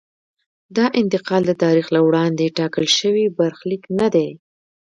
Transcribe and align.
دا 0.77 0.85
انتقال 1.01 1.41
د 1.47 1.51
تاریخ 1.63 1.87
له 1.95 2.01
وړاندې 2.07 2.53
ټاکل 2.57 2.85
شوی 2.97 3.25
برخلیک 3.39 3.83
نه 3.99 4.07
دی. 4.15 4.29